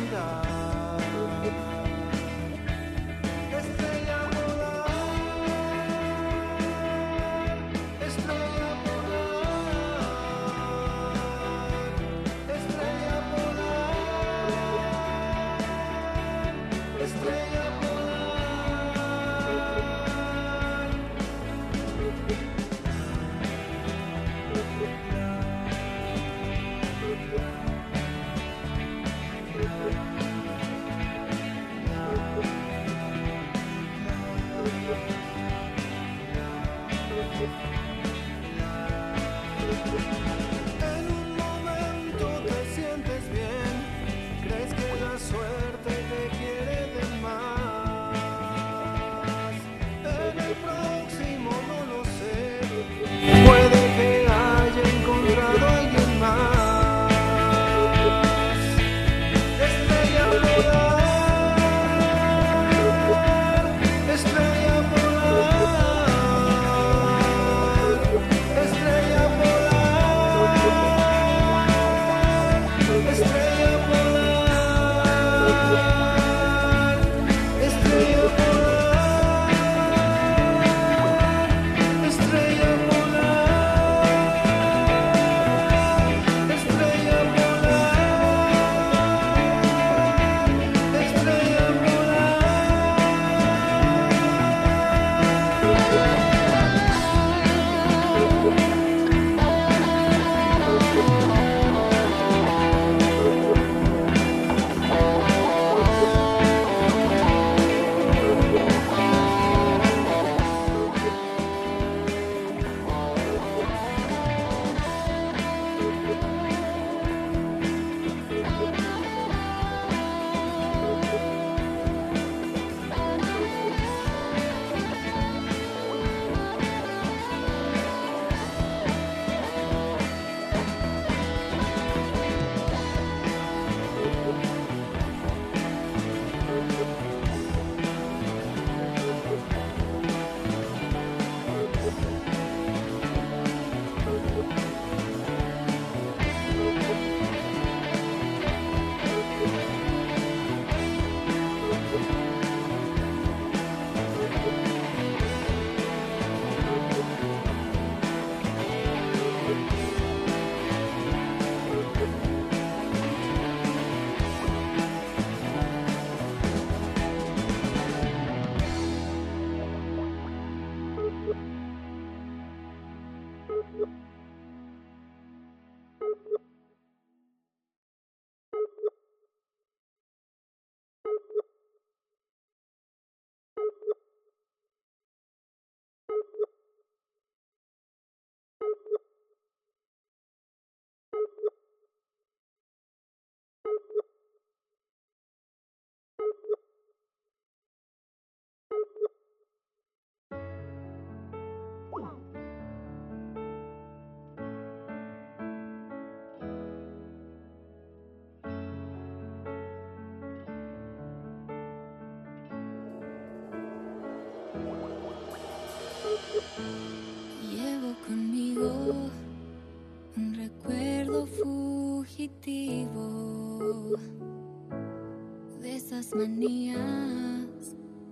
[225.91, 226.78] esas manías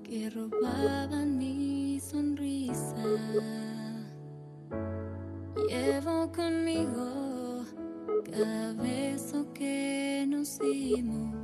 [0.03, 3.05] que robaban mi sonrisa.
[5.69, 7.65] Llevo conmigo
[8.33, 11.37] cada beso que nos dimos.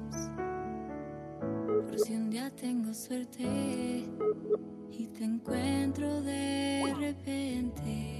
[1.86, 4.04] Por si un día tengo suerte
[4.90, 8.13] y te encuentro de repente.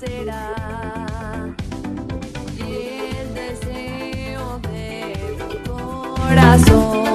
[0.00, 1.54] será.
[2.56, 5.14] Y el deseo de
[5.64, 5.74] tu
[6.14, 7.09] corazón.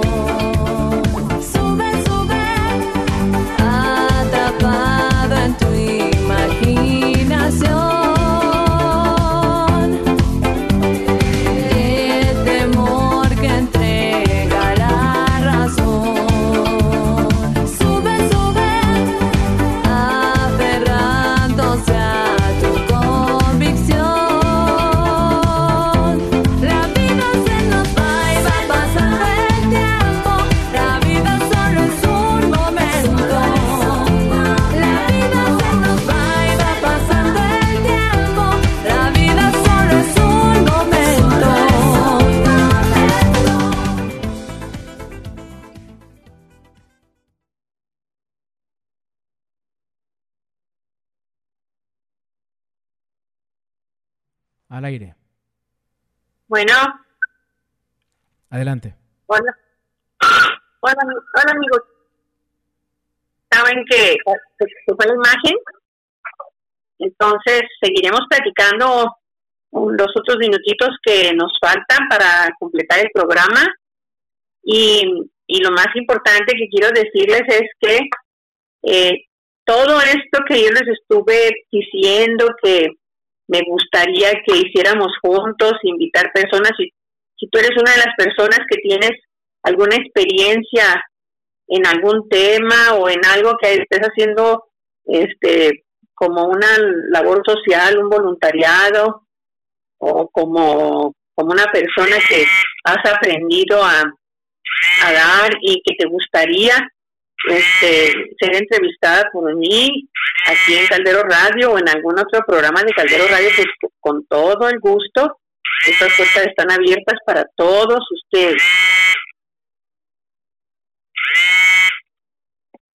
[54.76, 55.16] Al aire.
[56.50, 56.74] Bueno,
[58.50, 58.94] Adelante.
[59.26, 59.58] hola.
[60.82, 61.82] Hola, hola amigos.
[63.50, 64.18] Saben que
[64.60, 65.56] se fue la imagen.
[67.00, 69.16] Entonces seguiremos platicando
[69.72, 73.66] los otros minutitos que nos faltan para completar el programa.
[74.62, 75.06] Y,
[75.48, 78.00] y lo más importante que quiero decirles es que
[78.84, 79.26] eh,
[79.64, 82.90] todo esto que yo les estuve diciendo que
[83.48, 86.92] me gustaría que hiciéramos juntos, invitar personas, si,
[87.38, 89.12] si tú eres una de las personas que tienes
[89.64, 91.04] alguna experiencia
[91.68, 94.66] en algún tema o en algo que estés haciendo
[95.06, 95.84] este
[96.14, 96.78] como una
[97.10, 99.28] labor social, un voluntariado
[99.98, 102.46] o como, como una persona que
[102.86, 104.02] has aprendido a,
[105.04, 106.88] a dar y que te gustaría
[107.48, 110.08] este, ser entrevistada por mí
[110.48, 113.68] aquí en Caldero Radio o en algún otro programa de Caldero Radio, pues
[114.00, 115.40] con todo el gusto.
[115.88, 118.62] Estas puertas están abiertas para todos ustedes.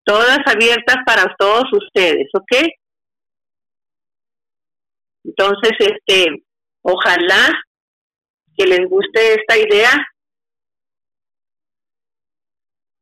[0.04, 2.68] Todas abiertas para todos ustedes, ¿ok?
[5.24, 6.44] Entonces, este,
[6.82, 7.52] ojalá
[8.56, 9.90] que les guste esta idea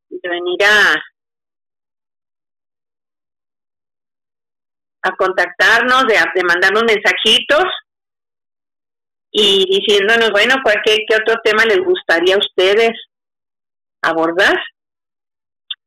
[0.08, 0.94] de venir a,
[5.04, 7.64] a contactarnos, de, de mandarnos mensajitos
[9.30, 12.92] y diciéndonos, bueno, cualquier qué otro tema les gustaría a ustedes
[14.02, 14.56] abordar,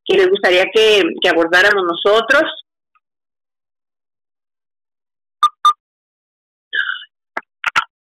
[0.05, 2.43] que les gustaría que, que abordáramos nosotros.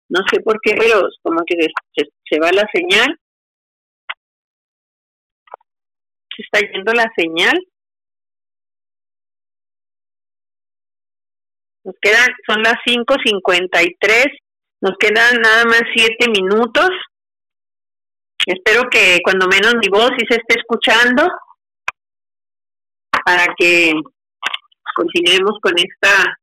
[0.08, 3.18] No sé por qué, pero como que se, se- se va la señal.
[6.34, 7.58] Se está yendo la señal.
[11.88, 14.26] Nos quedan, son las 5.53,
[14.82, 16.90] nos quedan nada más 7 minutos.
[18.44, 21.26] Espero que cuando menos mi voz sí se esté escuchando
[23.24, 23.94] para que
[24.94, 26.36] continuemos con esta,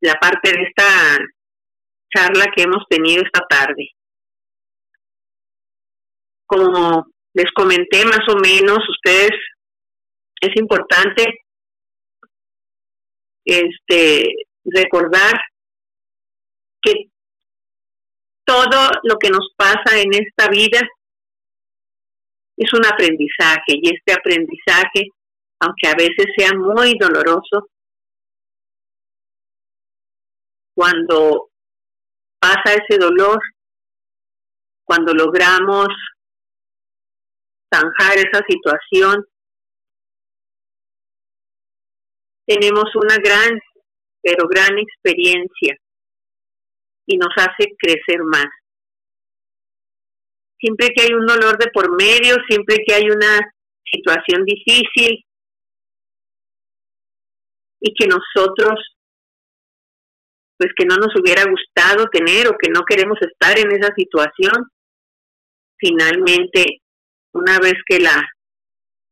[0.00, 1.18] la parte de esta
[2.12, 3.90] charla que hemos tenido esta tarde.
[6.46, 9.38] Como les comenté más o menos, ustedes,
[10.40, 11.42] es importante
[13.44, 14.34] este
[14.64, 15.40] recordar
[16.80, 16.92] que
[18.44, 20.80] todo lo que nos pasa en esta vida
[22.56, 25.08] es un aprendizaje y este aprendizaje,
[25.60, 27.68] aunque a veces sea muy doloroso,
[30.74, 31.50] cuando
[32.40, 33.38] pasa ese dolor,
[34.84, 35.88] cuando logramos
[37.72, 39.24] zanjar esa situación,
[42.46, 43.58] tenemos una gran,
[44.22, 45.76] pero gran experiencia
[47.06, 48.46] y nos hace crecer más.
[50.58, 53.40] Siempre que hay un dolor de por medio, siempre que hay una
[53.84, 55.24] situación difícil
[57.80, 58.96] y que nosotros,
[60.56, 64.68] pues que no nos hubiera gustado tener o que no queremos estar en esa situación,
[65.76, 66.80] finalmente,
[67.34, 68.22] una vez que la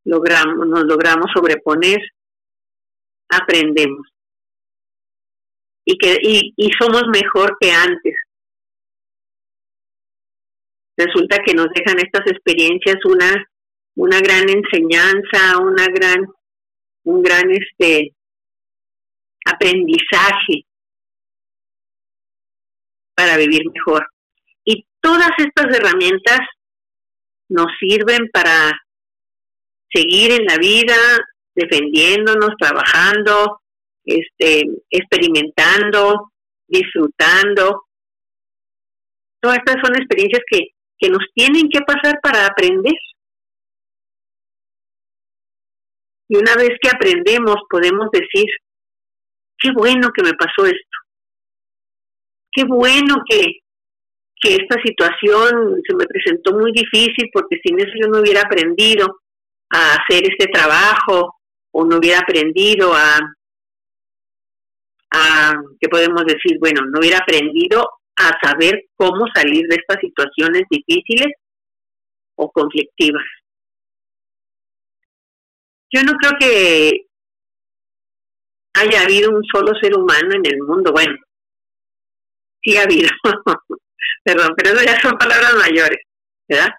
[0.05, 1.99] logramos, nos logramos sobreponer,
[3.31, 4.07] aprendemos.
[5.85, 8.15] Y que y, somos mejor que antes.
[10.97, 13.47] Resulta que nos dejan estas experiencias una
[13.97, 16.27] una gran enseñanza una gran
[17.05, 18.15] un gran este
[19.47, 20.67] aprendizaje
[23.15, 24.07] para vivir mejor.
[24.65, 26.41] Y todas estas herramientas
[27.49, 28.73] nos sirven para
[29.93, 30.97] seguir en la vida
[31.55, 33.61] defendiéndonos, trabajando,
[34.05, 36.33] este, experimentando,
[36.67, 37.85] disfrutando.
[39.41, 42.95] Todas estas son experiencias que, que nos tienen que pasar para aprender.
[46.29, 48.47] Y una vez que aprendemos, podemos decir,
[49.59, 50.99] qué bueno que me pasó esto.
[52.53, 53.61] Qué bueno que,
[54.41, 59.21] que esta situación se me presentó muy difícil porque sin eso yo no hubiera aprendido
[59.73, 61.40] a hacer este trabajo
[61.73, 63.19] o no hubiera aprendido a,
[65.13, 66.59] a, ¿qué podemos decir?
[66.59, 71.29] Bueno, no hubiera aprendido a saber cómo salir de estas situaciones difíciles
[72.37, 73.25] o conflictivas.
[75.93, 77.07] Yo no creo que
[78.75, 80.93] haya habido un solo ser humano en el mundo.
[80.93, 81.17] Bueno,
[82.63, 83.09] sí ha habido,
[84.25, 85.99] perdón, pero eso ya son palabras mayores,
[86.49, 86.71] ¿verdad?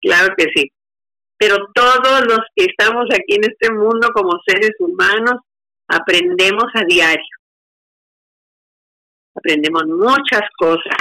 [0.00, 0.70] Claro que sí.
[1.46, 5.42] Pero todos los que estamos aquí en este mundo como seres humanos
[5.86, 7.36] aprendemos a diario.
[9.36, 10.96] Aprendemos muchas cosas.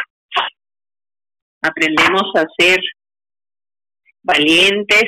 [1.62, 2.78] Aprendemos a ser
[4.22, 5.06] valientes.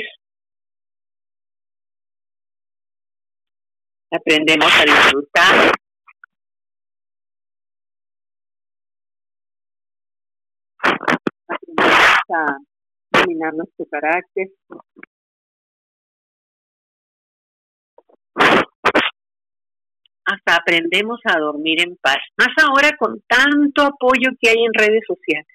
[4.10, 5.72] Aprendemos a disfrutar.
[11.50, 12.58] Aprendemos a
[13.12, 14.48] dominar nuestro carácter.
[20.26, 22.18] Hasta aprendemos a dormir en paz.
[22.38, 25.48] Más ahora con tanto apoyo que hay en redes sociales.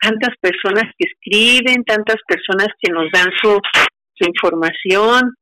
[0.00, 3.58] Tantas personas que escriben, tantas personas que nos dan su,
[4.14, 5.34] su información.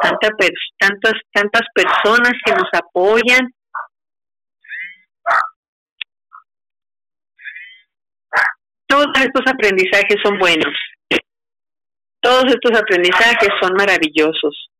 [0.00, 3.52] Tanta pers- tantas, tantas personas que nos apoyan.
[8.86, 10.74] Todos estos aprendizajes son buenos.
[12.20, 14.70] Todos estos aprendizajes son maravillosos.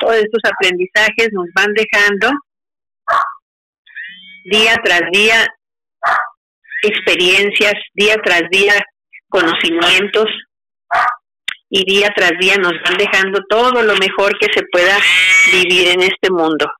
[0.00, 2.30] Todos estos aprendizajes nos van dejando
[4.44, 5.46] día tras día
[6.82, 8.74] experiencias, día tras día
[9.28, 10.26] conocimientos
[11.70, 14.96] y día tras día nos van dejando todo lo mejor que se pueda
[15.50, 16.70] vivir en este mundo.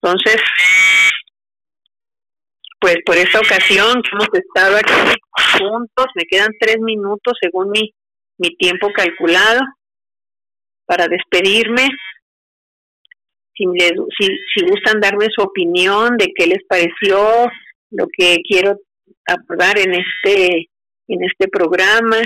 [0.00, 0.40] Entonces,
[2.80, 4.92] pues por esta ocasión que hemos estado aquí
[5.58, 7.92] juntos, me quedan tres minutos según mi,
[8.38, 9.60] mi tiempo calculado
[10.86, 11.88] para despedirme.
[13.54, 17.50] Si, les, si, si gustan darme su opinión de qué les pareció
[17.90, 18.76] lo que quiero
[19.26, 20.68] abordar en este
[21.08, 22.18] en este programa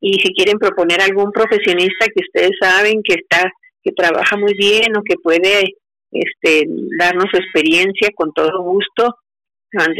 [0.00, 3.50] y si quieren proponer algún profesionista que ustedes saben que está
[3.82, 5.74] que trabaja muy bien o que puede
[6.14, 6.66] este,
[6.98, 9.18] darnos su experiencia con todo gusto.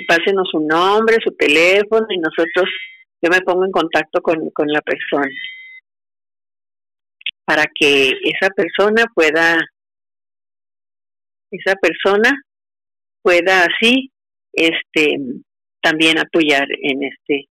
[0.09, 2.71] Pásenos su nombre, su teléfono y nosotros,
[3.21, 5.29] yo me pongo en contacto con, con la persona
[7.45, 9.59] para que esa persona pueda,
[11.51, 12.31] esa persona
[13.23, 14.11] pueda así,
[14.53, 15.17] este,
[15.83, 17.49] también apoyar en este,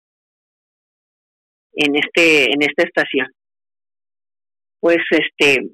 [1.75, 3.29] en este, en esta estación.
[4.81, 5.71] Pues este,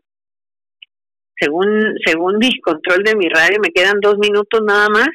[1.39, 5.09] según según mi control de mi radio me quedan dos minutos nada más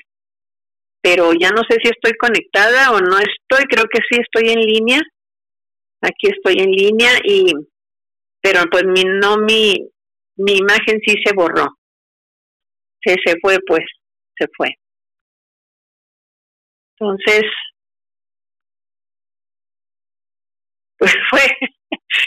[1.02, 4.60] pero ya no sé si estoy conectada o no estoy creo que sí estoy en
[4.60, 5.02] línea
[6.02, 7.54] aquí estoy en línea y
[8.42, 9.76] pero pues mi no mi
[10.38, 11.68] mi imagen sí se borró
[13.04, 13.86] se se fue pues
[14.38, 14.70] se fue.
[16.98, 17.44] Entonces
[20.98, 21.42] pues fue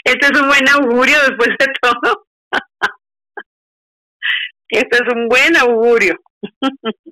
[0.03, 2.25] este es un buen augurio después de todo
[4.73, 6.15] este es un buen augurio.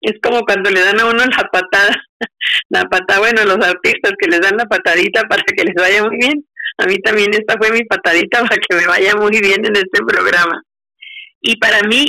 [0.00, 1.94] es como cuando le dan a uno la patada,
[2.68, 6.16] la patada, bueno, los artistas que les dan la patadita para que les vaya muy
[6.18, 6.44] bien.
[6.78, 10.02] A mí también esta fue mi patadita para que me vaya muy bien en este
[10.06, 10.62] programa.
[11.40, 12.06] Y para mí,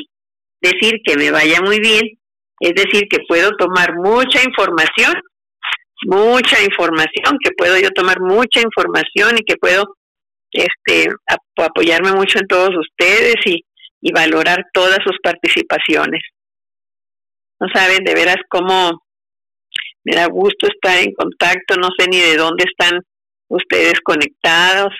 [0.61, 2.03] decir que me vaya muy bien,
[2.61, 5.13] es decir, que puedo tomar mucha información,
[6.05, 9.97] mucha información, que puedo yo tomar mucha información y que puedo
[10.51, 13.64] este ap- apoyarme mucho en todos ustedes y,
[14.05, 16.21] y valorar todas sus participaciones.
[17.59, 19.01] No saben de veras cómo
[20.03, 23.01] me da gusto estar en contacto, no sé ni de dónde están
[23.49, 24.93] ustedes conectados,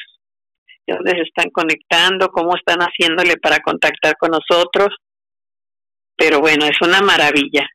[0.88, 4.90] de dónde se están conectando, cómo están haciéndole para contactar con nosotros,
[6.18, 7.68] pero bueno, es una maravilla.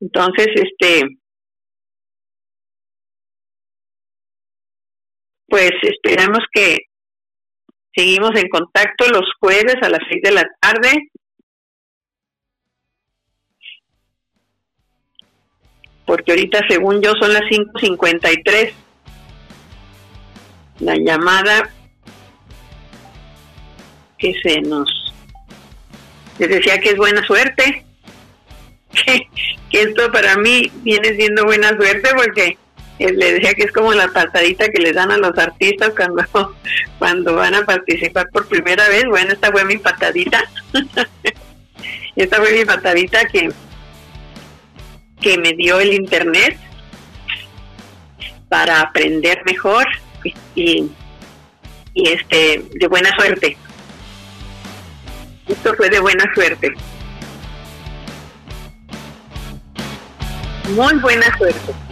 [0.00, 1.04] Entonces, este,
[5.46, 6.78] pues esperamos que
[7.96, 11.10] seguimos en contacto los jueves a las seis de la tarde.
[16.04, 18.72] Porque ahorita, según yo, son las 5.53.
[20.78, 21.70] la llamada
[24.18, 25.14] que se nos
[26.38, 27.84] les decía que es buena suerte
[28.92, 29.20] que,
[29.70, 32.58] que esto para mí viene siendo buena suerte porque
[32.98, 36.24] le decía que es como la patadita que les dan a los artistas cuando
[36.98, 39.04] cuando van a participar por primera vez.
[39.08, 40.42] Bueno esta fue mi patadita.
[42.16, 43.50] Esta fue mi patadita que
[45.20, 46.58] que me dio el internet
[48.48, 49.86] para aprender mejor
[50.54, 50.90] y,
[51.92, 53.56] y este de buena suerte.
[55.46, 56.72] Esto fue de buena suerte.
[60.74, 61.85] Muy buena suerte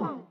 [0.00, 0.29] Woo!